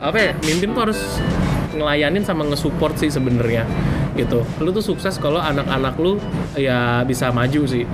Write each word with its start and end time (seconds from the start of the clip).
apa 0.00 0.18
ya 0.18 0.32
mimpin 0.42 0.74
tuh 0.74 0.82
harus 0.90 1.00
ngelayanin 1.70 2.26
sama 2.26 2.42
nge-support 2.50 2.98
sih 2.98 3.12
sebenarnya 3.12 3.62
gitu. 4.18 4.42
Lu 4.58 4.74
tuh 4.74 4.82
sukses 4.82 5.14
kalau 5.22 5.38
anak-anak 5.38 5.94
lu 6.02 6.18
ya 6.58 7.06
bisa 7.06 7.30
maju 7.30 7.62
sih. 7.68 7.86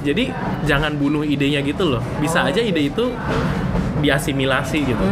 Jadi 0.00 0.32
jangan 0.64 0.96
bunuh 0.96 1.20
idenya 1.20 1.60
gitu 1.60 1.84
loh. 1.84 2.02
Bisa 2.16 2.48
aja 2.48 2.64
ide 2.64 2.88
itu 2.88 3.12
diasimilasi 4.00 4.78
gitu. 4.88 5.04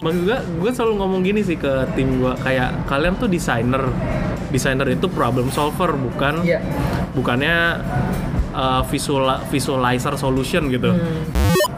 Maksud 0.00 0.22
gue 0.24 0.38
gue 0.60 0.70
selalu 0.72 0.94
ngomong 1.00 1.20
gini 1.20 1.40
sih 1.44 1.60
ke 1.60 1.84
tim 1.92 2.24
gue 2.24 2.32
kayak 2.40 2.88
kalian 2.88 3.20
tuh 3.20 3.28
desainer. 3.28 3.84
Desainer 4.48 4.88
itu 4.88 5.10
problem 5.12 5.52
solver 5.52 5.92
bukan? 5.92 6.46
Iya. 6.46 6.64
bukannya 7.14 7.78
uh, 8.54 8.82
visual 8.90 9.38
visualizer 9.50 10.18
solution 10.18 10.66
gitu 10.66 10.90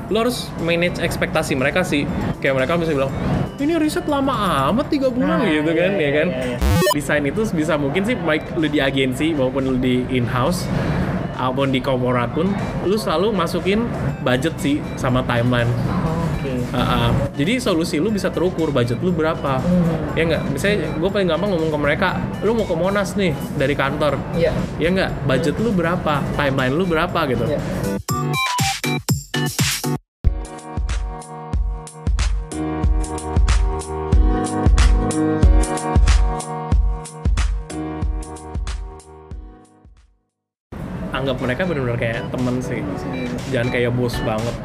lo 0.06 0.22
harus 0.22 0.46
manage 0.60 0.98
ekspektasi 0.98 1.54
mereka 1.54 1.82
sih 1.82 2.06
kayak 2.38 2.54
mereka 2.54 2.78
bisa 2.78 2.94
bilang 2.94 3.10
ini 3.56 3.74
riset 3.74 4.06
lama 4.06 4.32
amat 4.70 4.86
tiga 4.86 5.08
bulan 5.08 5.40
Nah, 5.40 5.48
gitu 5.48 5.72
kan 5.72 5.90
iya, 5.92 5.98
ya 5.98 5.98
iya, 5.98 6.10
kan 6.12 6.28
iya, 6.28 6.44
iya. 6.46 6.58
desain 6.92 7.24
itu 7.24 7.42
bisa 7.50 7.74
mungkin 7.74 8.04
sih 8.04 8.14
baik 8.14 8.54
lu 8.54 8.66
di 8.66 8.78
agensi 8.78 9.32
maupun 9.32 9.66
lu 9.66 9.76
di 9.76 10.04
in 10.08 10.24
house 10.24 10.68
maupun 11.34 11.68
di 11.68 11.80
korporat 11.80 12.32
pun 12.32 12.48
lu 12.84 12.96
selalu 12.96 13.28
masukin 13.30 13.84
budget 14.20 14.56
sih 14.56 14.80
sama 14.96 15.20
timeline. 15.22 15.68
Uh, 16.66 16.78
uh, 16.78 17.10
jadi 17.34 17.58
solusi 17.58 17.98
lu 17.98 18.08
bisa 18.08 18.30
terukur 18.30 18.70
budget 18.70 18.98
lu 18.98 19.10
berapa 19.10 19.58
Hmm. 19.58 20.14
ya 20.14 20.22
nggak 20.24 20.42
misalnya 20.48 20.76
gue 20.94 21.10
paling 21.10 21.26
gampang 21.26 21.50
ngomong 21.50 21.70
ke 21.70 21.78
mereka 21.78 22.08
lu 22.40 22.54
mau 22.54 22.62
ke 22.62 22.74
monas 22.74 23.14
nih 23.14 23.34
dari 23.54 23.74
kantor 23.74 24.14
Iya. 24.32 24.54
ya 24.78 24.88
nggak 24.88 25.10
budget 25.26 25.56
lu 25.58 25.70
berapa 25.70 26.22
timeline 26.34 26.72
lu 26.72 26.86
berapa 26.86 27.18
gitu 27.26 27.44
Iya. 27.46 27.58
Anggap 41.16 41.36
mereka 41.38 41.64
benar-benar 41.64 41.96
kayak 41.96 42.20
temen 42.28 42.54
sih 42.60 42.80
jangan 43.48 43.68
kayak 43.70 43.90
bos 43.92 44.16
banget 44.22 44.56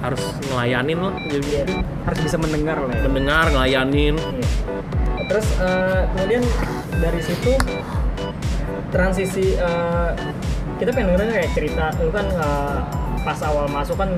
harus 0.00 0.22
ngelayanin 0.48 0.98
lah 0.98 1.14
jadi 1.28 1.48
Iya. 1.50 1.64
Harus 2.08 2.20
bisa 2.24 2.36
mendengar 2.40 2.80
lah 2.80 2.96
ya. 2.96 3.04
mendengar 3.04 3.46
ngelayanin 3.52 4.16
Iya. 4.16 4.48
Terus 5.28 5.46
eh, 5.60 6.00
kemudian 6.10 6.42
dari 6.98 7.20
situ 7.20 7.52
transisi 8.90 9.54
eh, 9.54 10.10
kita 10.76 10.90
pengen 10.90 11.14
dengerin 11.14 11.30
kayak 11.30 11.50
cerita 11.54 11.84
lu 12.00 12.10
kan 12.10 12.26
eh, 12.26 12.76
pas 13.20 13.38
awal 13.44 13.68
masuk 13.68 13.94
kan 13.94 14.10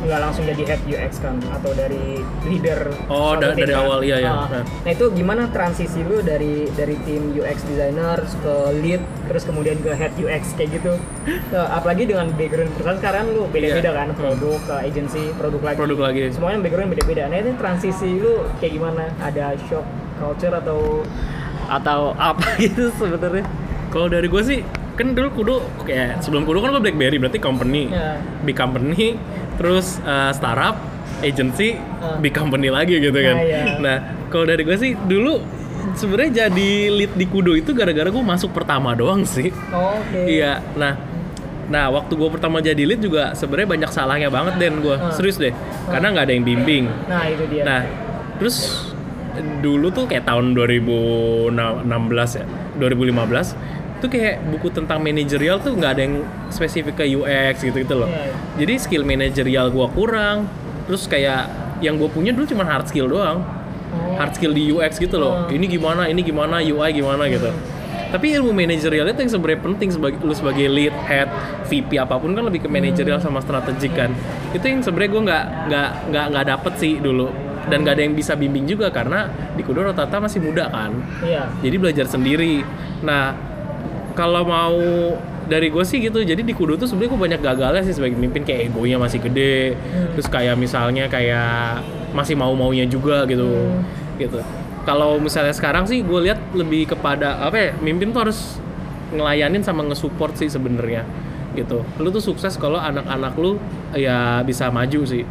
nggak 0.00 0.20
langsung 0.20 0.44
jadi 0.44 0.62
head 0.66 0.82
UX 0.84 1.12
kan 1.18 1.38
atau 1.48 1.70
dari 1.70 2.18
leader 2.44 2.90
Oh, 3.06 3.34
da- 3.34 3.52
dari 3.52 3.68
kan? 3.68 3.80
awal, 3.80 4.00
iya, 4.00 4.18
iya. 4.18 4.32
Ah. 4.32 4.46
Nah. 4.50 4.64
nah 4.64 4.90
itu 4.90 5.06
gimana 5.10 5.46
transisi 5.48 6.00
lu 6.00 6.20
dari 6.20 6.66
dari 6.70 6.98
tim 7.00 7.30
UX 7.30 7.62
designer 7.64 8.18
ke 8.20 8.54
lead 8.76 8.98
terus 9.24 9.42
kemudian 9.42 9.78
ke 9.78 9.90
head 9.90 10.12
UX 10.16 10.52
kayak 10.52 10.74
gitu 10.74 10.92
Eh, 11.24 11.68
apalagi 11.70 12.04
dengan 12.04 12.28
background 12.30 12.68
perusahaan 12.72 12.98
sekarang 12.98 13.24
lu 13.30 13.46
beda-beda 13.46 13.86
Iya. 13.86 13.96
kan 13.96 14.08
produk 14.12 14.58
ke 14.60 14.74
agency 14.82 15.24
produk 15.32 15.60
lagi 15.62 15.76
produk 15.78 15.98
lagi 16.02 16.20
semuanya 16.30 16.58
background 16.60 16.90
beda-beda. 16.90 17.22
Nah 17.26 17.38
ini 17.38 17.52
transisi 17.54 18.08
lu 18.14 18.32
kayak 18.58 18.72
gimana? 18.72 19.08
Ada 19.18 19.54
shock 19.62 19.86
culture 20.16 20.52
atau 20.52 21.00
atau 21.66 22.00
apa 22.14 22.44
gitu 22.60 22.92
sebenarnya? 22.92 23.44
kalau 23.86 24.06
dari 24.06 24.26
gue 24.26 24.42
sih 24.42 24.58
kan 24.94 25.10
dulu 25.10 25.28
kudu 25.32 25.56
kayak 25.82 26.18
sebelum 26.18 26.42
kudu 26.42 26.58
kan 26.60 26.70
gue 26.70 26.82
BlackBerry 26.82 27.16
berarti 27.16 27.38
company 27.38 27.88
Ya. 27.88 28.18
big 28.42 28.54
company 28.54 29.18
terus 29.54 29.98
uh, 30.00 30.30
startup 30.30 30.76
agency 31.20 31.78
Ah. 31.96 32.16
big 32.16 32.32
company 32.32 32.68
lagi 32.68 32.98
gitu 32.98 33.14
kan 33.14 33.34
Ah, 33.34 33.42
iya. 33.42 33.62
nah 33.78 33.96
kalau 34.28 34.44
dari 34.44 34.60
gue 34.60 34.76
sih 34.76 34.92
dulu 34.94 35.40
sebenarnya 35.92 36.46
jadi 36.46 36.70
lead 36.90 37.12
di 37.12 37.24
kudu 37.24 37.54
itu 37.54 37.70
gara-gara 37.70 38.06
gue 38.06 38.24
masuk 38.24 38.50
pertama 38.50 38.92
doang 38.92 39.22
sih 39.22 39.48
Oke. 39.70 40.20
Iya, 40.30 40.60
nah, 40.74 40.98
nah 41.66 41.88
waktu 41.88 42.12
gue 42.12 42.28
pertama 42.28 42.58
jadi 42.58 42.82
lead 42.82 43.00
juga 43.00 43.32
sebenarnya 43.32 43.68
banyak 43.70 43.90
salahnya 43.90 44.28
banget 44.28 44.58
den 44.58 44.80
gue, 44.80 44.92
Ah. 44.92 45.08
serius 45.10 45.36
deh, 45.36 45.54
karena 45.86 46.10
nggak 46.10 46.24
ada 46.24 46.32
yang 46.32 46.44
bimbing. 46.44 46.84
Nah 47.04 47.24
itu 47.24 47.44
dia. 47.46 47.62
Nah, 47.62 47.80
terus 48.36 48.90
dulu 49.60 49.88
tuh 49.88 50.04
kayak 50.04 50.24
tahun 50.24 50.52
2016 50.52 51.50
ya, 52.34 52.44
2015 52.76 53.56
itu 54.04 54.20
kayak 54.20 54.44
buku 54.52 54.68
tentang 54.68 55.00
manajerial 55.00 55.56
tuh 55.64 55.72
nggak 55.72 55.90
ada 55.96 56.02
yang 56.04 56.20
spesifik 56.52 57.00
ke 57.00 57.08
UX 57.08 57.64
gitu 57.64 57.80
gitu 57.80 57.96
loh. 57.96 58.08
Iya, 58.12 58.20
iya. 58.28 58.34
Jadi 58.60 58.74
skill 58.76 59.02
manajerial 59.08 59.72
gue 59.72 59.86
kurang, 59.96 60.44
terus 60.84 61.08
kayak 61.08 61.48
yang 61.80 61.96
gue 61.96 62.12
punya 62.12 62.36
dulu 62.36 62.44
cuma 62.44 62.68
hard 62.68 62.84
skill 62.84 63.08
doang 63.08 63.40
Oh. 63.94 64.18
hard 64.18 64.34
skill 64.34 64.50
di 64.50 64.74
UX 64.74 64.98
gitu 64.98 65.16
loh. 65.22 65.46
Hmm. 65.46 65.54
Ini 65.54 65.66
gimana, 65.70 66.10
ini 66.10 66.20
gimana, 66.26 66.58
UI 66.58 66.90
gimana 66.90 67.30
gitu. 67.30 67.46
Tapi 68.10 68.34
ilmu 68.38 68.50
manajerial 68.50 69.06
itu 69.10 69.22
yang 69.22 69.32
sebenarnya 69.32 69.60
penting 69.62 69.88
sebagai 69.90 70.18
lu 70.22 70.34
sebagai 70.34 70.66
lead, 70.66 70.94
head, 71.06 71.30
VP 71.70 71.98
apa 71.98 72.18
pun 72.18 72.34
kan 72.34 72.42
lebih 72.46 72.66
ke 72.66 72.68
manajerial 72.70 73.22
sama 73.22 73.38
strategik 73.38 73.94
kan. 73.94 74.10
Itu 74.50 74.66
yang 74.66 74.82
sebenarnya 74.82 75.10
gue 75.14 75.22
nggak 75.30 75.44
nggak 75.70 75.90
nggak 76.10 76.24
nggak 76.30 76.44
dapet 76.46 76.72
sih 76.78 76.92
dulu 76.98 77.30
dan 77.70 77.86
nggak 77.86 77.94
ada 77.94 78.02
yang 78.06 78.14
bisa 78.14 78.34
bimbing 78.34 78.66
juga 78.70 78.90
karena 78.90 79.30
di 79.54 79.62
kudo 79.62 79.82
rata-rata 79.82 80.22
masih 80.22 80.42
muda 80.42 80.70
kan. 80.70 80.94
Iya. 81.22 81.42
Jadi 81.62 81.76
belajar 81.78 82.06
sendiri. 82.06 82.62
Nah 83.02 83.53
kalau 84.14 84.42
mau 84.46 84.78
dari 85.44 85.68
gue 85.68 85.84
sih 85.84 86.00
gitu. 86.00 86.24
Jadi 86.24 86.40
di 86.40 86.54
kudu 86.56 86.80
tuh 86.80 86.88
sebenarnya 86.88 87.10
gue 87.12 87.20
banyak 87.20 87.40
gagalnya 87.44 87.82
sih 87.84 87.94
sebagai 87.94 88.16
pemimpin. 88.16 88.42
Kayak 88.46 88.72
egonya 88.72 88.96
masih 88.96 89.20
gede. 89.20 89.76
Terus 90.16 90.26
kayak 90.30 90.56
misalnya 90.56 91.10
kayak 91.10 91.84
masih 92.16 92.38
mau 92.38 92.54
maunya 92.56 92.88
juga 92.88 93.26
gitu. 93.28 93.50
Gitu. 94.16 94.40
Kalau 94.84 95.16
misalnya 95.16 95.52
sekarang 95.52 95.84
sih 95.88 96.00
gue 96.04 96.20
lihat 96.30 96.40
lebih 96.52 96.92
kepada 96.92 97.40
apa 97.40 97.56
ya 97.56 97.70
mimpin 97.80 98.12
tuh 98.12 98.28
harus 98.28 98.60
ngelayanin 99.14 99.62
sama 99.62 99.86
nge-support 99.86 100.36
sih 100.36 100.48
sebenarnya 100.48 101.04
gitu. 101.54 101.86
Lu 102.02 102.10
tuh 102.10 102.20
sukses 102.20 102.58
kalau 102.58 102.76
anak-anak 102.76 103.32
lu 103.38 103.56
ya 103.96 104.42
bisa 104.42 104.68
maju 104.68 105.06
sih. 105.06 105.24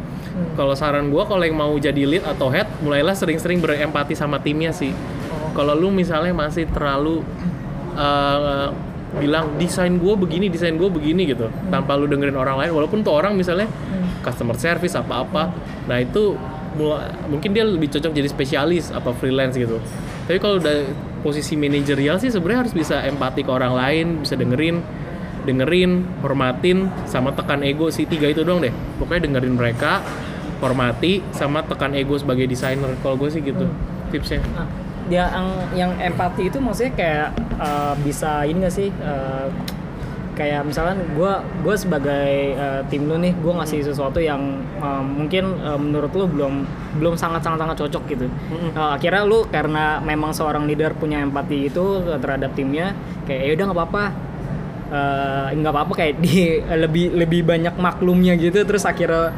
Kalau 0.58 0.74
saran 0.74 1.14
gue 1.14 1.22
kalau 1.22 1.46
yang 1.46 1.54
mau 1.54 1.70
jadi 1.78 2.02
lead 2.02 2.24
atau 2.26 2.50
head 2.50 2.66
mulailah 2.82 3.14
sering-sering 3.14 3.62
berempati 3.62 4.18
sama 4.18 4.42
timnya 4.42 4.74
sih. 4.74 4.90
Kalau 5.54 5.78
lu 5.78 5.94
misalnya 5.94 6.34
masih 6.34 6.66
terlalu 6.74 7.22
eh, 7.96 8.68
bilang 9.14 9.54
desain 9.62 9.94
gue 9.94 10.14
begini 10.18 10.50
desain 10.50 10.74
gue 10.74 10.90
begini 10.90 11.30
gitu. 11.30 11.46
Tanpa 11.70 11.94
lu 11.94 12.10
dengerin 12.10 12.34
orang 12.34 12.58
lain 12.58 12.74
walaupun 12.74 13.06
tuh 13.06 13.14
orang 13.14 13.38
misalnya 13.38 13.70
customer 14.26 14.56
service 14.56 14.96
apa 14.96 15.20
apa 15.20 15.42
nah 15.84 16.00
itu 16.00 16.32
mula- 16.74 17.12
mungkin 17.28 17.52
dia 17.52 17.62
lebih 17.62 17.92
cocok 17.92 18.10
jadi 18.10 18.26
spesialis 18.26 18.90
apa 18.90 19.14
freelance 19.14 19.54
gitu. 19.54 19.78
Tapi 20.26 20.38
kalau 20.40 20.58
udah 20.58 20.88
posisi 21.22 21.54
manajerial 21.54 22.18
sih 22.18 22.32
sebenarnya 22.32 22.66
harus 22.66 22.74
bisa 22.74 23.04
empati 23.04 23.46
ke 23.46 23.50
orang 23.52 23.76
lain 23.76 24.06
bisa 24.24 24.34
dengerin 24.34 24.82
dengerin 25.44 26.08
hormatin 26.24 26.88
sama 27.04 27.30
tekan 27.36 27.60
ego 27.62 27.92
sih 27.92 28.08
tiga 28.08 28.26
itu 28.26 28.42
doang 28.42 28.64
deh. 28.64 28.72
Pokoknya 28.98 29.28
dengerin 29.28 29.54
mereka 29.54 30.00
hormati 30.58 31.20
sama 31.36 31.60
tekan 31.62 31.92
ego 31.92 32.16
sebagai 32.16 32.48
desainer. 32.48 32.96
Kalau 33.04 33.14
gue 33.20 33.28
sih 33.28 33.44
gitu 33.44 33.68
tipsnya. 34.08 34.40
Nah, 34.56 34.66
dia 35.10 35.28
yang 35.28 35.48
yang 35.76 35.92
empati 36.00 36.48
itu 36.48 36.58
maksudnya 36.60 36.92
kayak 36.96 37.28
eh, 37.60 37.94
bisa 38.00 38.48
ini 38.48 38.64
gak 38.64 38.74
sih 38.74 38.88
eh, 38.88 39.48
kayak 40.34 40.66
misalnya 40.66 40.98
gue 41.14 41.32
gue 41.62 41.74
sebagai 41.78 42.58
eh, 42.58 42.80
tim 42.90 43.06
lu 43.06 43.14
nih 43.22 43.38
gue 43.38 43.52
ngasih 43.54 43.86
sesuatu 43.86 44.18
yang 44.18 44.64
eh, 44.82 45.02
mungkin 45.04 45.44
eh, 45.62 45.78
menurut 45.78 46.10
lu 46.16 46.26
belum 46.26 46.54
belum 46.98 47.14
sangat 47.14 47.46
sangat 47.46 47.62
sangat 47.62 47.76
cocok 47.86 48.02
gitu. 48.10 48.26
Eh, 48.74 48.90
akhirnya 48.98 49.22
lu 49.22 49.46
karena 49.46 50.02
memang 50.02 50.34
seorang 50.34 50.66
leader 50.66 50.96
punya 50.98 51.22
empati 51.22 51.70
itu 51.70 52.02
terhadap 52.18 52.50
timnya 52.58 52.96
kayak 53.28 53.42
ya 53.46 53.52
udah 53.54 53.64
nggak 53.70 53.80
apa-apa. 53.80 54.04
Nggak 55.54 55.72
apa-apa 55.74 55.92
kayak 55.98 56.14
di 56.22 56.62
lebih 56.70 57.18
lebih 57.18 57.42
banyak 57.42 57.74
maklumnya 57.82 58.38
gitu 58.38 58.62
terus 58.62 58.86
akhirnya 58.86 59.34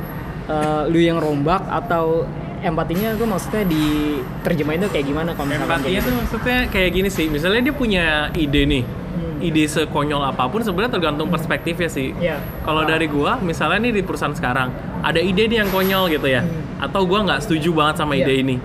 eh, 0.49 0.83
lu 0.89 1.01
yang 1.01 1.17
rombak 1.17 1.65
atau 1.69 2.29
empatinya 2.59 3.15
tuh 3.15 3.27
maksudnya 3.27 3.63
diterjemahin 3.65 4.81
tuh 4.81 4.91
kayak 4.91 5.07
gimana 5.07 5.31
kalau 5.33 5.47
misalkan 5.47 5.69
Empatinya 5.77 6.01
tuh 6.01 6.07
gitu? 6.07 6.19
maksudnya 6.19 6.59
kayak 6.67 6.91
gini 6.93 7.09
sih, 7.09 7.27
misalnya 7.27 7.61
dia 7.63 7.75
punya 7.75 8.05
ide 8.33 8.63
nih, 8.65 8.85
Hmm. 8.87 9.41
ide 9.41 9.65
sekonyol 9.65 10.23
apa 10.23 10.45
pun 10.47 10.61
sebenarnya 10.61 10.93
tergantung 10.93 11.29
perspektifnya 11.29 11.89
sih. 11.89 12.13
Iya. 12.15 12.37
Kalau 12.63 12.85
Ah. 12.85 12.89
dari 12.89 13.07
gua, 13.07 13.37
misalnya 13.39 13.81
nih 13.83 13.93
di 13.95 14.03
perusahaan 14.03 14.33
sekarang, 14.33 14.69
ada 15.01 15.17
ide 15.17 15.47
nih 15.47 15.59
yang 15.59 15.71
konyol 15.71 16.09
gitu 16.09 16.27
ya, 16.27 16.45
atau 16.79 17.05
gua 17.05 17.25
nggak 17.25 17.41
setuju 17.41 17.73
banget 17.73 17.97
sama 17.99 18.13
Hmm. 18.13 18.21
Iya. 18.21 18.27
ide 18.27 18.35
ini, 18.39 18.57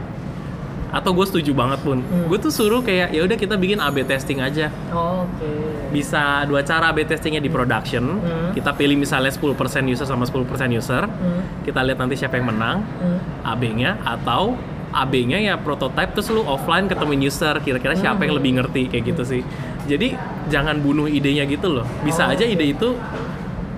atau 0.92 1.12
gue 1.12 1.24
setuju 1.24 1.52
banget 1.52 1.80
pun, 1.82 2.00
Hmm. 2.00 2.28
gue 2.28 2.38
tuh 2.38 2.52
suruh 2.52 2.80
kayak 2.80 3.10
ya 3.10 3.24
udah 3.24 3.34
kita 3.34 3.56
bikin 3.56 3.80
A/B 3.80 4.04
testing 4.04 4.40
aja. 4.40 4.68
Oke. 4.92 5.48
Bisa 5.90 6.44
dua 6.44 6.62
cara 6.62 6.92
A/B 6.92 7.04
testingnya 7.04 7.40
di 7.40 7.48
production, 7.48 8.20
Hmm. 8.20 8.52
kita 8.52 8.72
pilih 8.72 8.96
misalnya 8.96 9.32
10% 9.32 9.56
user 9.86 10.04
sama 10.04 10.24
10% 10.24 10.68
user, 10.70 11.08
Hmm. 11.08 11.64
kita 11.64 11.80
lihat 11.80 11.98
nanti 11.98 12.16
siapa 12.16 12.36
yang 12.36 12.52
menang, 12.52 12.84
Hmm. 13.00 13.20
AB-nya 13.42 14.04
atau 14.04 14.60
AB-nya 14.92 15.40
ya 15.40 15.56
prototype 15.56 16.12
terus 16.12 16.28
lu 16.28 16.44
offline 16.44 16.86
ketemuin 16.86 17.24
user 17.24 17.56
kira-kira 17.58 17.96
siapa 17.96 18.28
yang 18.28 18.36
lebih 18.36 18.60
ngerti 18.60 18.92
kayak 18.92 19.16
gitu 19.16 19.24
sih. 19.24 19.42
Jadi 19.88 20.12
jangan 20.48 20.76
bunuh 20.78 21.08
idenya 21.08 21.48
gitu 21.48 21.72
loh. 21.72 21.88
Bisa 22.04 22.28
Oh, 22.28 22.34
aja 22.36 22.44
ide 22.44 22.68
itu 22.70 23.00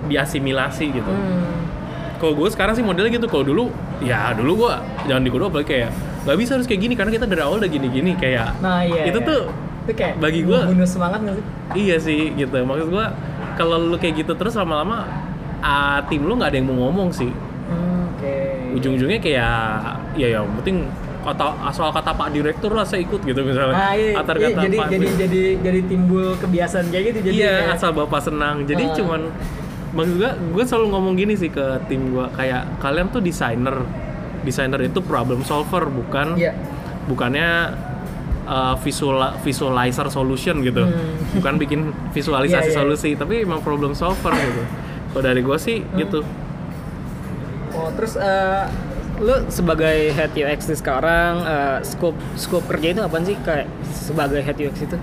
diasimilasi 0.04 0.84
gitu. 0.92 1.06
Hmm. 1.08 1.54
kalau 2.14 2.34
gue 2.34 2.48
sekarang 2.48 2.72
sih 2.72 2.80
modelnya 2.80 3.12
gitu 3.12 3.28
kalau 3.28 3.44
dulu 3.44 3.64
ya 4.00 4.32
dulu 4.32 4.64
gue 4.64 4.74
jangan 5.04 5.22
dikudu 5.22 5.44
apalagi 5.44 5.68
kayak 5.68 5.90
nggak 6.24 6.36
bisa 6.36 6.50
harus 6.54 6.64
kayak 6.64 6.80
gini 6.82 6.94
karena 6.94 7.12
kita 7.12 7.24
dari 7.24 7.40
awal 7.40 7.56
udah 7.56 7.68
gini-gini 7.68 8.12
kayak 8.14 8.56
Nah 8.58 8.80
iya. 8.80 9.04
itu 9.04 9.18
iya. 9.18 9.26
tuh 9.26 9.40
itu 9.84 9.92
kayak 9.92 10.14
bagi 10.16 10.40
gua- 10.42 10.64
bunuh 10.64 10.84
semangat 10.84 11.20
nggak 11.20 11.36
sih? 11.36 11.44
iya 11.78 11.96
sih 11.98 12.32
gitu 12.32 12.56
maksud 12.58 12.88
gue 12.88 13.06
kalau 13.54 13.76
lu 13.78 13.96
kayak 13.96 14.14
gitu 14.18 14.32
terus 14.32 14.54
lama-lama 14.54 15.04
ah, 15.60 16.00
tim 16.04 16.20
lu 16.20 16.34
nggak 16.34 16.48
ada 16.48 16.56
yang 16.56 16.66
mau 16.66 16.78
ngomong 16.82 17.10
sih 17.10 17.28
Hmm, 17.64 18.08
Oke. 18.10 18.36
ujung-ujungnya 18.74 19.16
kayak 19.18 19.56
ya 20.14 20.28
yang 20.30 20.48
penting 20.54 20.84
kata 21.22 21.44
asal 21.64 21.88
kata 21.88 22.12
Pak 22.12 22.28
Direktur 22.30 22.68
lah 22.70 22.84
saya 22.84 23.00
ikut 23.00 23.16
gitu 23.18 23.40
misalnya 23.40 23.72
Nah, 23.74 23.92
iya, 23.92 24.12
Atar 24.14 24.36
iya, 24.36 24.48
kata 24.50 24.60
jadi 24.62 24.76
Pak 24.76 24.88
jadi 24.90 25.06
jadi 25.18 25.42
jadi 25.58 25.80
timbul 25.84 26.36
kebiasaan 26.36 26.86
kayak 26.88 27.04
gitu 27.06 27.18
jadi 27.22 27.34
iya 27.34 27.54
kayak- 27.62 27.74
asal 27.74 27.90
bapak 27.90 28.20
senang 28.22 28.64
jadi 28.64 28.82
Ah. 28.82 28.92
cuman 28.94 29.20
maksud 29.90 30.14
gue 30.14 30.30
gue 30.50 30.64
selalu 30.66 30.86
ngomong 30.90 31.14
gini 31.14 31.34
sih 31.34 31.48
ke 31.48 31.64
tim 31.86 32.10
gue 32.10 32.26
kayak 32.30 32.76
kalian 32.78 33.08
tuh 33.08 33.20
desainer 33.20 33.76
desainer 34.44 34.78
itu 34.80 35.00
problem 35.00 35.40
solver 35.42 35.84
bukan 35.86 36.36
Iya. 36.36 36.52
bukannya 37.04 37.50
uh, 38.44 38.76
visual 38.78 39.16
visualizer 39.40 40.06
solution 40.08 40.60
gitu 40.60 40.84
Hmm. 40.84 41.16
bukan 41.40 41.54
bikin 41.56 41.80
visualisasi 42.10 42.68
Iya, 42.68 42.70
iya. 42.70 42.78
solusi 42.78 43.10
tapi 43.12 43.42
emang 43.42 43.58
problem 43.58 43.92
solver 43.92 44.30
gitu 44.30 44.62
kalau 45.10 45.22
dari 45.22 45.40
gue 45.40 45.58
sih 45.58 45.80
Hmm. 45.80 45.96
gitu 45.98 46.20
Oh, 47.74 47.90
terus 47.90 48.14
eh, 48.14 48.64
lu 49.18 49.34
sebagai 49.48 50.10
head 50.10 50.30
UX 50.32 50.66
di 50.66 50.74
sekarang 50.74 51.42
eh, 51.42 51.78
scope 51.82 52.14
scope 52.34 52.70
kerja 52.70 52.94
itu 52.94 53.02
apa 53.02 53.18
sih 53.20 53.34
kayak 53.36 53.66
sebagai 53.90 54.38
head 54.38 54.54
UX 54.54 54.78
itu? 54.80 54.94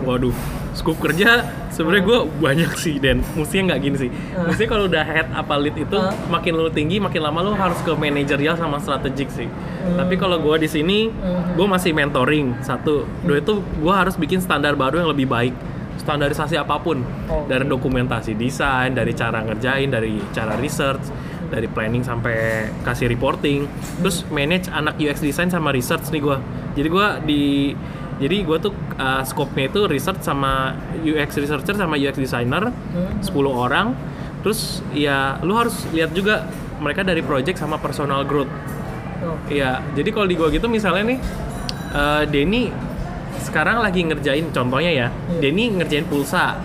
Waduh, 0.00 0.30
scope 0.78 1.02
kerja 1.02 1.42
sebenarnya 1.74 2.04
gue 2.06 2.18
banyak 2.38 2.70
sih 2.78 3.02
dan 3.02 3.18
mestinya 3.34 3.74
nggak 3.74 3.80
gini 3.82 3.96
sih. 3.98 4.10
Mestinya 4.46 4.70
kalau 4.70 4.84
udah 4.86 5.02
head 5.02 5.26
apa 5.34 5.54
lead 5.58 5.74
itu 5.74 5.98
makin 6.30 6.52
lu 6.54 6.70
tinggi, 6.70 7.02
makin 7.02 7.18
lama 7.18 7.42
lu 7.42 7.52
harus 7.52 7.82
ke 7.82 7.90
manajerial 7.92 8.54
sama 8.54 8.78
strategik 8.78 9.26
sih. 9.34 9.50
Hmm. 9.50 9.98
Tapi 9.98 10.14
kalau 10.14 10.38
gue 10.38 10.62
di 10.62 10.68
sini, 10.70 11.10
Hmm. 11.10 11.58
gue 11.58 11.66
masih 11.66 11.90
mentoring 11.90 12.62
satu. 12.62 13.02
Dua 13.26 13.42
itu 13.42 13.58
gue 13.58 13.94
harus 13.94 14.14
bikin 14.14 14.38
standar 14.38 14.78
baru 14.78 15.02
yang 15.02 15.10
lebih 15.10 15.26
baik. 15.26 15.54
Standarisasi 15.98 16.54
apa 16.54 16.78
pun 16.78 17.02
Oke. 17.26 17.50
dari 17.50 17.66
dokumentasi 17.66 18.38
desain, 18.38 18.94
dari 18.94 19.12
cara 19.12 19.42
ngerjain, 19.42 19.90
dari 19.90 20.22
cara 20.30 20.54
research, 20.56 21.10
dari 21.50 21.66
planning 21.66 22.06
sampai 22.06 22.68
kasih 22.86 23.10
reporting. 23.10 23.66
Terus 23.98 24.22
manage 24.30 24.70
anak 24.70 24.94
UX 24.96 25.18
design 25.18 25.50
sama 25.50 25.74
research 25.74 26.06
nih 26.14 26.22
gue. 26.22 26.36
Jadi 26.78 26.88
gue 26.88 27.06
di 27.26 27.42
jadi 28.18 28.36
gue 28.42 28.58
tuh 28.58 28.72
uh, 28.98 29.22
scope-nya 29.22 29.70
itu 29.70 29.86
research 29.86 30.20
sama 30.20 30.74
UX 30.98 31.38
researcher 31.38 31.74
sama 31.74 31.94
UX 31.94 32.18
designer 32.18 32.70
Hmm. 32.70 33.22
10 33.22 33.30
orang. 33.48 33.94
Terus 34.42 34.82
ya 34.90 35.38
lu 35.42 35.54
harus 35.54 35.86
lihat 35.90 36.10
juga 36.10 36.46
mereka 36.78 37.02
dari 37.02 37.22
project 37.22 37.58
sama 37.58 37.78
personal 37.78 38.22
growth. 38.22 38.50
Oh. 39.18 39.34
Iya, 39.50 39.82
jadi 39.94 40.14
kalau 40.14 40.26
di 40.26 40.38
gua 40.38 40.46
gitu 40.50 40.70
misalnya 40.70 41.14
nih 41.14 41.18
eh, 41.90 42.22
Denny 42.30 42.70
sekarang 43.38 43.82
lagi 43.82 44.02
ngerjain 44.02 44.50
contohnya 44.50 44.90
ya. 44.90 45.06
Iya. 45.10 45.38
Denny 45.42 45.64
ngerjain 45.74 46.06
pulsa. 46.06 46.58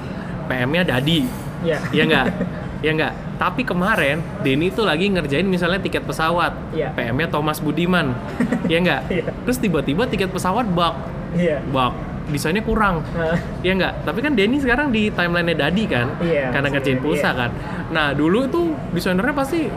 PM-nya 0.44 0.84
Dadi. 0.84 1.24
Iya. 1.64 1.78
Iya 1.90 2.04
enggak? 2.04 2.28
Iya 2.84 2.92
enggak? 3.00 3.14
Tapi 3.40 3.64
kemarin 3.64 4.20
Denny 4.44 4.68
tuh 4.68 4.84
lagi 4.84 5.08
ngerjain 5.08 5.48
misalnya 5.48 5.80
tiket 5.80 6.04
pesawat. 6.04 6.52
Iya. 6.76 6.92
PM-nya 6.94 7.32
Thomas 7.32 7.58
Budiman. 7.58 8.12
Iya 8.70 8.78
enggak? 8.84 9.02
Iya. 9.08 9.32
Terus 9.48 9.58
tiba-tiba 9.58 10.04
tiket 10.06 10.30
pesawat 10.30 10.68
bug. 10.68 10.94
Iya. 11.34 11.58
Bug. 11.66 11.94
Desainnya 12.24 12.64
kurang. 12.64 13.04
Nah, 13.12 13.36
Iya 13.60 13.72
enggak? 13.74 13.94
Tapi 14.04 14.20
kan 14.20 14.32
Denny 14.32 14.58
sekarang 14.58 14.88
di 14.90 15.12
timeline-nya 15.12 15.58
Dadi 15.60 15.84
kan? 15.86 16.08
Iya, 16.20 16.50
Karena 16.50 16.68
ngerjain 16.70 17.00
pulsa 17.00 17.30
Iya. 17.30 17.32
kan. 17.36 17.50
Nah, 17.92 18.08
dulu 18.12 18.48
tuh 18.48 18.66
desainernya 18.90 19.34
pasti 19.34 19.68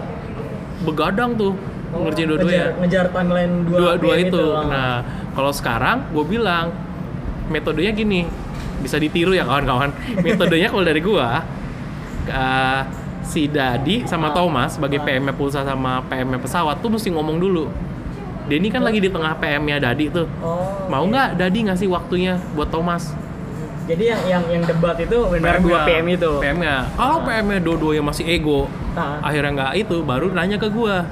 begadang 0.82 1.34
tuh 1.34 1.58
ngerjain 1.92 2.28
dua-duanya. 2.28 2.46
Oh, 2.76 2.78
ngejar, 2.78 2.78
ngejar 2.78 3.06
timeline 3.10 3.54
dua, 3.64 3.78
Dua-dua 3.96 4.14
PM 4.14 4.26
itu. 4.28 4.44
Ah. 4.46 4.62
Nah, 4.64 4.96
kalau 5.32 5.50
sekarang 5.50 5.96
gue 6.08 6.24
bilang 6.24 6.70
metodenya 7.46 7.90
gini, 7.90 8.20
bisa 8.78 8.96
ditiru 8.96 9.32
ya 9.32 9.42
kawan-kawan. 9.42 9.90
Metodenya 10.24 10.68
kalau 10.68 10.84
dari 10.84 11.00
gua 11.00 11.42
eh, 12.26 12.80
si 13.22 13.46
Dadi 13.46 14.04
sama 14.04 14.30
Ah. 14.30 14.34
Thomas 14.34 14.78
sebagai 14.78 14.98
Ah. 14.98 15.04
PM-nya 15.04 15.32
pulsa 15.32 15.62
sama 15.62 15.98
PM-nya 16.06 16.38
pesawat 16.38 16.78
tuh 16.78 16.90
mesti 16.90 17.10
ngomong 17.10 17.38
dulu. 17.38 17.66
Denny 18.46 18.68
kan 18.68 18.80
lagi 18.80 18.98
di 18.98 19.10
tengah 19.10 19.34
PM-nya 19.36 19.82
Dadi 19.82 20.06
tuh. 20.06 20.26
Oh, 20.38 20.86
Mau 20.86 21.02
oke. 21.02 21.10
nggak 21.10 21.28
Dadi 21.34 21.66
ngasih 21.66 21.88
waktunya 21.88 22.38
buat 22.54 22.70
Thomas? 22.70 23.10
Jadi 23.86 24.02
yang 24.04 24.22
yang 24.24 24.44
yang 24.48 24.62
debat 24.62 24.94
itu 24.96 25.18
benar 25.26 25.58
dua 25.58 25.82
PM 25.82 26.06
itu. 26.08 26.30
PM-nya. 26.38 26.90
Kalau 26.92 27.22
PM-nya 27.22 27.58
dua-duanya 27.60 28.02
masih 28.02 28.24
ego, 28.24 28.66
Ah. 28.92 29.18
akhirnya 29.20 29.50
nggak 29.52 29.72
itu, 29.78 29.96
baru 30.00 30.30
nanya 30.30 30.56
ke 30.56 30.66
gua. 30.66 31.06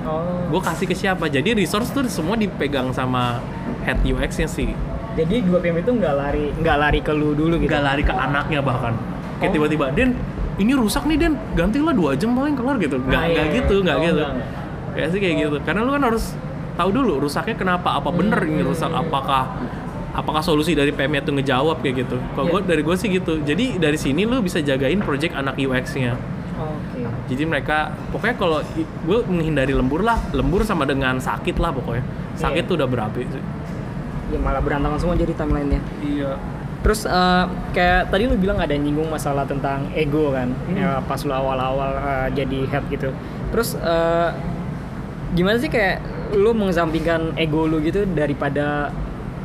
Oh. 0.00 0.48
Gue 0.48 0.60
kasih 0.60 0.84
ke 0.84 0.92
siapa? 0.92 1.28
Jadi 1.28 1.52
resource 1.54 1.92
tuh 1.92 2.04
semua 2.06 2.32
dipegang 2.34 2.88
sama 2.90 3.40
head 3.84 4.00
UX-nya 4.00 4.48
sih. 4.48 4.72
Jadi 5.12 5.44
dua 5.44 5.60
PM 5.60 5.76
itu 5.76 5.92
nggak 5.92 6.14
lari 6.14 6.48
nggak 6.54 6.76
lari 6.78 7.00
ke 7.00 7.12
lu 7.12 7.32
dulu 7.32 7.56
gitu. 7.56 7.68
Nggak 7.68 7.84
lari 7.84 8.02
ke 8.02 8.12
anaknya 8.12 8.60
bahkan. 8.60 8.96
Kayak 9.36 9.48
Oh. 9.48 9.54
tiba-tiba, 9.56 9.84
Den, 9.90 10.16
ini 10.56 10.72
rusak 10.72 11.04
nih 11.04 11.16
Den, 11.18 11.36
gantilah 11.52 11.92
dua 11.92 12.16
jam 12.16 12.32
paling 12.32 12.52
kelar 12.52 12.76
gitu. 12.76 12.96
Nggak, 12.96 13.12
Nah, 13.12 13.24
nggak 13.26 13.46
iya, 13.46 13.54
gitu, 13.54 13.74
iya. 13.74 13.84
nggak 13.84 13.96
Oh, 13.96 14.02
gitu. 14.02 14.16
nggak. 14.18 14.32
Kayak 14.90 15.08
sih 15.08 15.18
kayak 15.18 15.36
gitu. 15.38 15.56
Karena 15.62 15.80
lu 15.80 15.90
kan 15.92 16.02
harus 16.02 16.24
tahu 16.80 16.90
dulu 16.90 17.20
rusaknya 17.20 17.54
kenapa, 17.54 17.92
apa 17.94 18.08
bener 18.08 18.40
ini 18.42 18.60
Hmm. 18.60 18.72
rusak, 18.72 18.88
apakah 18.88 19.60
apakah 20.10 20.40
solusi 20.40 20.72
dari 20.72 20.90
PM-nya 20.90 21.22
tuh 21.22 21.30
ngejawab 21.32 21.78
kayak 21.78 22.02
gitu. 22.02 22.16
Kalau 22.34 22.46
Iya. 22.46 22.52
gua 22.52 22.60
dari 22.64 22.82
gue 22.82 22.96
sih 22.96 23.08
gitu. 23.12 23.38
Jadi 23.40 23.76
dari 23.76 23.94
sini 23.94 24.24
lu 24.24 24.40
bisa 24.40 24.58
jagain 24.58 24.98
project 24.98 25.36
anak 25.36 25.54
UX-nya. 25.54 26.16
Jadi 27.24 27.46
mereka 27.46 27.94
pokoknya 28.10 28.34
kalau 28.34 28.58
gue 29.00 29.18
menghindari 29.24 29.70
lembur 29.70 30.02
lah, 30.02 30.18
lembur 30.30 30.60
sama 30.60 30.82
dengan 30.82 31.16
sakit 31.16 31.56
lah 31.56 31.70
pokoknya. 31.70 32.02
Sakit 32.34 32.64
Iya. 32.64 32.68
tuh 32.68 32.74
udah 32.74 32.88
berapi 32.88 33.22
sih. 33.24 33.42
Ya 34.30 34.38
malah 34.38 34.58
berantakan 34.58 34.98
semua 34.98 35.14
jadi 35.14 35.30
timelinenya. 35.32 35.78
Iya. 36.00 36.32
Terus 36.80 37.04
eh, 37.04 37.44
kayak 37.70 38.08
tadi 38.08 38.24
lu 38.24 38.34
bilang 38.34 38.58
ada 38.58 38.72
nyinggung 38.72 39.06
masalah 39.06 39.44
tentang 39.44 39.88
ego 39.92 40.32
kan, 40.32 40.50
Hmm. 40.66 40.74
ya, 40.74 40.98
pas 41.00 41.20
lu 41.20 41.30
awal-awal 41.30 41.90
eh, 41.94 42.28
jadi 42.34 42.58
head 42.66 42.84
gitu. 42.90 43.14
Terus 43.50 43.76
eh, 43.76 44.28
gimana 45.32 45.56
sih 45.58 45.70
kayak 45.70 46.02
lu 46.34 46.54
mengesampingkan 46.54 47.34
ego 47.34 47.66
lu 47.66 47.82
gitu 47.82 48.06
daripada 48.06 48.90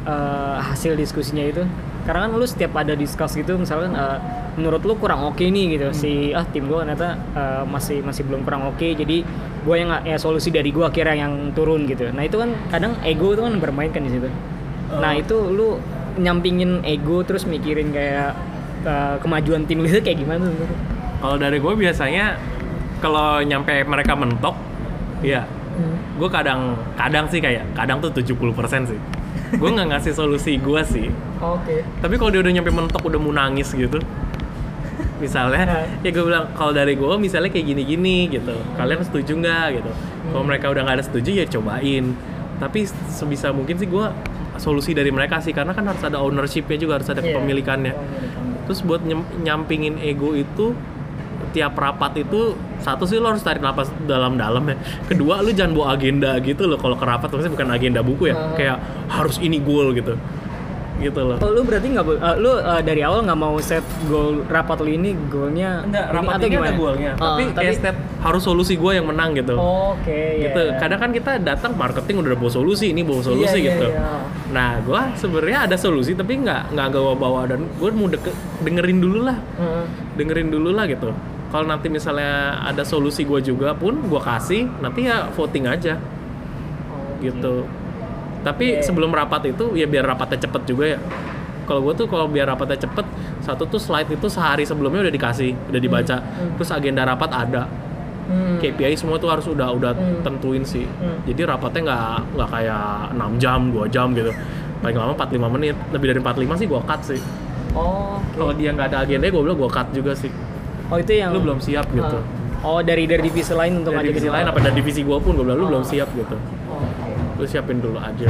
eh, 0.06 0.58
hasil 0.62 0.94
diskusinya 0.96 1.46
itu? 1.46 1.64
Karena 2.06 2.30
kan 2.30 2.38
lu 2.38 2.46
setiap 2.46 2.78
ada 2.78 2.94
discuss 2.94 3.34
gitu, 3.34 3.58
misalkan 3.58 3.94
eh, 3.94 4.18
menurut 4.56 4.86
lu 4.86 4.94
kurang 4.96 5.26
oke 5.26 5.42
nih 5.42 5.78
gitu, 5.78 5.90
Hmm. 5.90 5.98
si 5.98 6.30
ah 6.32 6.46
tim 6.46 6.70
gua 6.70 6.86
ternyata 6.86 7.18
eh, 7.34 7.64
masih 7.66 8.06
masih 8.06 8.22
belum 8.26 8.46
kurang 8.46 8.70
oke, 8.70 8.86
jadi 8.86 9.26
gua 9.66 9.76
yang 9.76 9.90
ya 10.06 10.18
solusi 10.22 10.54
dari 10.54 10.70
gua 10.70 10.94
akhirnya 10.94 11.26
yang 11.26 11.50
turun 11.58 11.90
gitu. 11.90 12.14
Nah 12.14 12.22
itu 12.22 12.38
kan 12.38 12.54
kadang 12.70 12.94
ego 13.02 13.34
itu 13.34 13.42
kan 13.42 13.58
bermain 13.58 13.90
kan 13.90 14.06
di 14.06 14.14
situ. 14.14 14.30
Nah 14.94 15.18
Oh. 15.18 15.22
itu 15.22 15.38
lu 15.50 15.68
nyampingin 16.16 16.86
ego 16.86 17.26
terus 17.26 17.44
mikirin 17.44 17.90
kayak 17.92 18.38
uh, 18.86 19.18
kemajuan 19.20 19.66
tim 19.66 19.82
lu 19.82 19.90
itu 19.90 20.00
kayak 20.00 20.22
gimana? 20.22 20.48
Kalau 21.20 21.36
dari 21.36 21.58
gue 21.58 21.74
biasanya 21.74 22.38
kalau 23.02 23.42
nyampe 23.42 23.82
mereka 23.84 24.14
mentok, 24.14 24.56
ya 25.20 25.44
gue 26.16 26.30
kadang 26.30 26.74
kadang 26.96 27.26
sih 27.28 27.40
kayak 27.40 27.68
kadang 27.74 28.00
tuh 28.00 28.10
70% 28.10 28.32
sih. 28.88 29.00
Gue 29.54 29.70
nggak 29.70 29.88
ngasih 29.92 30.14
solusi 30.14 30.56
gue 30.58 30.82
sih. 30.84 31.08
Oke. 31.38 31.84
Tapi 32.00 32.16
kalau 32.16 32.32
dia 32.32 32.42
udah 32.42 32.54
nyampe 32.54 32.72
mentok 32.72 33.04
udah 33.04 33.20
mau 33.20 33.32
nangis 33.32 33.72
gitu. 33.72 34.00
Misalnya, 35.16 35.64
ya 36.04 36.10
gue 36.12 36.24
bilang 36.24 36.52
kalau 36.54 36.72
dari 36.72 36.96
gue 36.96 37.08
misalnya 37.16 37.48
kayak 37.48 37.66
gini-gini 37.66 38.28
gitu. 38.28 38.52
Kalian 38.76 39.00
setuju 39.02 39.32
nggak 39.34 39.66
gitu? 39.74 39.92
Kalau 40.28 40.44
mereka 40.44 40.68
udah 40.68 40.82
nggak 40.84 40.96
ada 41.00 41.06
setuju 41.08 41.30
ya 41.34 41.46
cobain. 41.48 42.16
Tapi 42.56 42.84
sebisa 43.10 43.52
mungkin 43.52 43.76
sih 43.76 43.88
gue 43.88 44.06
solusi 44.56 44.92
dari 44.92 45.12
mereka 45.12 45.40
sih 45.40 45.52
karena 45.52 45.72
kan 45.72 45.84
harus 45.84 46.00
ada 46.00 46.20
ownershipnya 46.20 46.76
juga 46.76 47.00
harus 47.00 47.08
ada 47.08 47.20
Iya. 47.20 47.32
kepemilikannya. 47.32 47.94
Terus 48.68 48.80
buat 48.82 49.04
nyem- 49.04 49.28
nyampingin 49.40 50.00
ego 50.00 50.32
itu 50.32 50.72
tiap 51.56 51.80
rapat 51.80 52.28
itu 52.28 52.52
satu 52.84 53.08
sih 53.08 53.16
lo 53.16 53.32
harus 53.32 53.40
tarik 53.40 53.64
napas 53.64 53.88
dalam-dalam 54.04 54.68
ya. 54.68 54.76
Kedua 55.08 55.40
lu 55.40 55.56
jangan 55.56 55.72
bawa 55.72 55.88
agenda 55.96 56.36
gitu 56.44 56.68
loh 56.68 56.76
kalau 56.76 57.00
ke 57.00 57.06
rapat 57.08 57.32
maksudnya 57.32 57.56
bukan 57.56 57.70
agenda 57.72 58.04
buku 58.04 58.30
ya. 58.30 58.36
Ah. 58.36 58.52
Kayak 58.54 58.78
harus 59.08 59.40
ini 59.40 59.64
goal 59.64 59.96
gitu. 59.96 60.20
Gitu 60.96 61.20
loh. 61.20 61.36
Oh, 61.44 61.52
lu 61.52 61.68
berarti 61.68 61.92
nggak 61.92 62.08
uh, 62.08 62.36
lu 62.40 62.56
uh, 62.56 62.80
dari 62.80 63.04
awal 63.04 63.28
nggak 63.28 63.36
mau 63.36 63.60
set 63.60 63.84
goal 64.08 64.48
rapat 64.48 64.80
lu 64.80 64.96
ini 64.96 65.12
goalnya 65.28 65.84
Enggak, 65.84 66.08
ini 66.08 66.16
rapat 66.16 66.32
atau 66.32 66.48
ini 66.48 66.56
ada 66.56 66.56
gimana? 66.56 66.80
goalnya. 66.80 67.12
Oh, 67.20 67.26
tapi, 67.36 67.44
kayak 67.52 67.74
step 67.84 67.96
harus 68.24 68.42
solusi 68.48 68.74
gue 68.80 68.92
yang 68.96 69.04
menang 69.04 69.36
gitu. 69.36 69.60
Oke, 69.60 70.40
ya. 70.40 70.48
gitu. 70.48 70.62
Kadang 70.80 71.00
kan 71.04 71.12
kita 71.12 71.32
datang 71.44 71.76
marketing 71.76 72.24
udah 72.24 72.40
bawa 72.40 72.48
solusi, 72.48 72.96
ini 72.96 73.04
bawa 73.04 73.20
solusi 73.20 73.60
Iya, 73.60 73.60
iya, 73.60 73.72
gitu. 73.76 73.88
iya. 73.92 74.08
Nah, 74.56 74.80
gue 74.80 75.02
sebenarnya 75.20 75.60
ada 75.68 75.76
solusi 75.76 76.16
tapi 76.16 76.40
nggak 76.40 76.72
nggak 76.72 76.88
gue 76.96 77.16
bawa 77.20 77.44
dan 77.44 77.68
gue 77.76 77.90
mau 77.92 78.08
deke- 78.08 78.38
dengerin 78.64 79.00
dulu 79.04 79.20
lah, 79.28 79.36
Heeh. 79.36 79.86
dengerin 80.16 80.48
dulu 80.48 80.72
lah 80.72 80.88
gitu. 80.88 81.12
Kalau 81.56 81.72
nanti 81.72 81.88
misalnya 81.88 82.60
ada 82.60 82.84
solusi 82.84 83.24
gue 83.24 83.40
juga 83.40 83.72
pun 83.72 83.96
gue 83.96 84.20
kasih, 84.20 84.68
nanti 84.84 85.08
ya 85.08 85.32
voting 85.32 85.72
aja 85.72 85.96
Oke. 85.96 87.32
gitu. 87.32 87.64
Tapi 88.44 88.76
Iya. 88.76 88.84
sebelum 88.84 89.16
rapat 89.16 89.56
itu 89.56 89.72
ya 89.72 89.88
biar 89.88 90.04
rapatnya 90.04 90.44
cepet 90.44 90.62
juga 90.68 90.86
ya. 90.86 91.00
Kalau 91.64 91.80
gue 91.82 91.96
tuh 91.96 92.12
kalau 92.12 92.28
biar 92.28 92.52
rapatnya 92.52 92.76
cepet, 92.78 93.08
satu 93.40 93.64
tuh 93.66 93.80
slide 93.80 94.12
itu 94.12 94.28
sehari 94.28 94.68
sebelumnya 94.68 95.08
udah 95.08 95.14
dikasih, 95.16 95.56
udah 95.72 95.80
dibaca. 95.80 96.18
Hmm. 96.20 96.60
Terus 96.60 96.70
agenda 96.70 97.08
rapat 97.08 97.32
ada. 97.32 97.72
Hmm. 98.28 98.60
KPI 98.60 99.00
semua 99.00 99.16
tuh 99.16 99.32
harus 99.32 99.48
udah 99.48 99.72
udah 99.72 99.96
Hmm. 99.96 100.22
tentuin 100.22 100.62
sih. 100.62 100.84
Hmm. 100.84 101.24
Jadi 101.24 101.40
rapatnya 101.42 101.82
nggak 101.88 102.04
nggak 102.36 102.50
kayak 102.52 102.86
6 103.16 103.32
jam, 103.40 103.72
2 103.72 103.88
jam 103.88 104.12
gitu. 104.12 104.36
Paling 104.84 104.98
lama 105.00 105.16
45 105.16 105.48
menit. 105.48 105.74
Lebih 105.90 106.08
dari 106.12 106.20
45 106.20 106.60
sih 106.60 106.68
gua 106.68 106.84
cut 106.84 107.00
sih. 107.02 107.22
Oh, 107.72 108.20
oke. 108.20 108.36
Kalau 108.36 108.52
dia 108.54 108.70
nggak 108.70 108.92
ada 108.92 108.98
agenda, 109.02 109.26
gue 109.26 109.40
bilang 109.40 109.56
gua 109.56 109.72
cut 109.72 109.88
juga 109.90 110.12
sih. 110.14 110.30
Oh 110.88 110.98
itu 110.98 111.12
yang 111.14 111.32
Lu 111.32 111.40
belum 111.40 111.60
siap 111.60 111.88
gitu. 111.90 112.18
Oh, 112.62 112.82
dari 112.82 113.06
dari 113.06 113.22
divisi 113.22 113.52
lain 113.52 113.80
untuk 113.80 113.94
Dari 113.94 114.10
divisi 114.10 114.26
lain 114.26 114.46
apa 114.46 114.58
dari 114.58 114.74
divisi 114.74 115.02
gua 115.02 115.18
pun 115.18 115.34
gue 115.34 115.44
bilang 115.44 115.58
lu 115.58 115.64
Oh. 115.64 115.70
belum 115.72 115.84
siap 115.84 116.10
gitu. 116.12 116.34
Oh. 116.68 116.82
Lu 117.36 117.46
siapin 117.46 117.78
dulu 117.78 117.98
aja. 117.98 118.30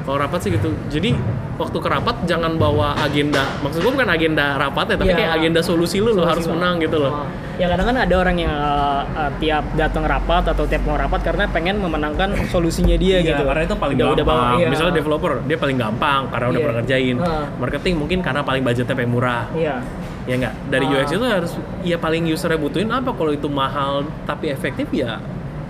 Kalau 0.00 0.16
rapat 0.18 0.36
sih 0.38 0.50
gitu. 0.50 0.68
Jadi 0.86 1.16
waktu 1.54 1.76
ke 1.76 1.88
rapat 1.88 2.16
jangan 2.24 2.54
bawa 2.54 2.92
agenda. 2.98 3.40
Maksud 3.60 3.80
gua 3.80 3.92
bukan 3.94 4.08
agenda 4.10 4.54
rapat 4.54 4.84
ya, 4.86 4.96
tapi 4.96 5.10
Iya. 5.10 5.18
kayak 5.18 5.32
agenda 5.34 5.60
solusi 5.60 5.96
lu 5.96 6.12
lo 6.12 6.24
harus 6.24 6.44
menang 6.44 6.76
gitu 6.78 6.96
loh. 6.98 7.12
Oh. 7.14 7.26
Ya 7.54 7.68
kadang 7.68 7.86
kan 7.86 7.96
ada 7.98 8.14
orang 8.14 8.36
yang 8.36 8.50
uh, 8.50 9.04
uh, 9.06 9.30
tiap 9.34 9.64
datang 9.74 10.02
rapat 10.02 10.44
atau 10.46 10.64
tiap 10.64 10.82
mau 10.82 10.96
rapat 10.96 11.20
karena 11.22 11.44
pengen 11.46 11.78
memenangkan 11.78 12.34
solusinya 12.48 12.96
dia 12.96 13.20
Iya, 13.20 13.32
gitu. 13.32 13.42
karena 13.44 13.62
itu 13.62 13.76
paling 13.76 13.96
Udah- 13.96 14.06
udah 14.10 14.24
gampang. 14.24 14.40
bawa- 14.44 14.58
iya. 14.58 14.68
Misalnya 14.68 14.94
developer, 14.94 15.32
dia 15.44 15.56
paling 15.56 15.76
gampang 15.78 16.20
karena 16.28 16.46
udah 16.46 16.52
Iya. 16.52 16.64
pernah 16.64 16.76
ngerjain. 16.80 17.16
Ah. 17.20 17.44
Marketing 17.54 17.94
mungkin 17.96 18.18
karena 18.20 18.40
paling 18.40 18.62
budgetnya 18.62 18.94
paling 18.94 19.12
murah. 19.12 19.44
Iya. 19.52 19.76
Ya 20.24 20.34
enggak? 20.40 20.54
Dari 20.72 20.86
Ah. 20.88 20.92
UX 21.04 21.08
itu 21.12 21.26
harus 21.28 21.52
ya 21.84 21.96
paling 22.00 22.24
usernya 22.32 22.56
butuhin 22.56 22.88
apa 22.88 23.12
kalau 23.12 23.32
itu 23.32 23.44
mahal 23.48 24.08
tapi 24.24 24.48
efektif 24.48 24.88
ya 24.88 25.20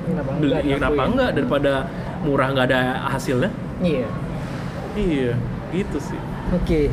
Kenapa 0.04 0.30
beli 0.38 0.52
enggak 0.52 0.62
ya 0.62 0.74
kenapa 0.78 1.02
enggak 1.10 1.30
daripada 1.34 1.72
murah 2.22 2.48
nggak 2.54 2.66
ada 2.70 2.80
hasilnya. 3.10 3.50
Iya. 3.82 4.08
Iya, 4.94 5.32
gitu 5.74 5.98
sih. 5.98 6.20
Oke. 6.54 6.86